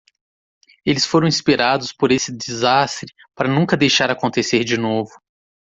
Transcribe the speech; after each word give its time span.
Eles 0.83 1.05
foram 1.05 1.27
inspirados 1.27 1.93
por 1.93 2.11
esse 2.11 2.35
desastre 2.35 3.13
para 3.35 3.47
nunca 3.47 3.77
deixar 3.77 4.09
acontecer 4.09 4.63
de 4.63 4.75
novo. 4.75 5.11